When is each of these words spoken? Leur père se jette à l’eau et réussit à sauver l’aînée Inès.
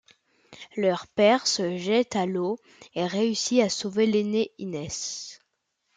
Leur 0.75 1.05
père 1.05 1.45
se 1.45 1.77
jette 1.77 2.15
à 2.15 2.25
l’eau 2.25 2.57
et 2.95 3.05
réussit 3.05 3.61
à 3.61 3.69
sauver 3.69 4.07
l’aînée 4.07 4.51
Inès. 4.57 5.39